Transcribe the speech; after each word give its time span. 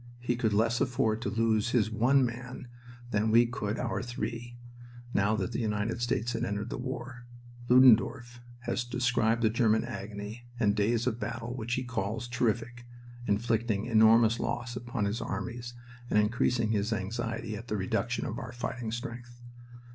He 0.17 0.35
could 0.35 0.51
less 0.51 0.81
afford 0.81 1.21
to 1.21 1.29
lose 1.29 1.69
his 1.69 1.91
one 1.91 2.25
man 2.25 2.67
than 3.11 3.29
we 3.29 3.45
could 3.45 3.77
our 3.77 4.01
three, 4.01 4.57
now 5.13 5.35
that 5.35 5.51
the 5.51 5.59
United 5.61 6.01
States 6.01 6.33
had 6.33 6.43
entered 6.43 6.71
the 6.71 6.77
war. 6.79 7.27
Ludendorff 7.69 8.39
has 8.61 8.83
described 8.83 9.43
the 9.43 9.49
German 9.51 9.85
agony, 9.85 10.47
and 10.59 10.75
days 10.75 11.05
of 11.05 11.19
battle 11.19 11.53
which 11.55 11.75
he 11.75 11.83
calls 11.83 12.27
"terrific," 12.27 12.87
inflicting 13.27 13.85
"enormous 13.85 14.39
loss" 14.39 14.75
upon 14.75 15.05
his 15.05 15.21
armies 15.21 15.75
and 16.09 16.17
increasing 16.17 16.71
his 16.71 16.91
anxiety 16.91 17.55
at 17.55 17.67
the 17.67 17.77
"reduction 17.77 18.25
of 18.25 18.39
our 18.39 18.51
fighting 18.53 18.91
strength." 18.91 19.39